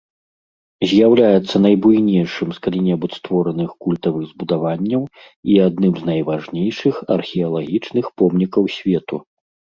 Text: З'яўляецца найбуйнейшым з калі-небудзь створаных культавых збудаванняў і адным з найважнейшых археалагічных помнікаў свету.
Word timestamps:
З'яўляецца 0.91 1.55
найбуйнейшым 1.65 2.49
з 2.55 2.63
калі-небудзь 2.67 3.17
створаных 3.19 3.69
культавых 3.83 4.25
збудаванняў 4.31 5.03
і 5.57 5.59
адным 5.67 5.93
з 6.01 6.09
найважнейшых 6.11 6.95
археалагічных 7.19 8.05
помнікаў 8.23 8.63
свету. 8.81 9.25